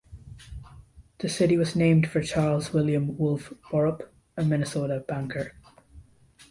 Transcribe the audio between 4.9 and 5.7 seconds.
banker.